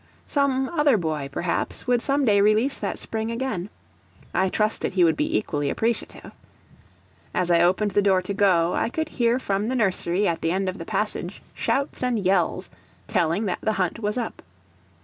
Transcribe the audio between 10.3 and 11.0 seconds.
the end of the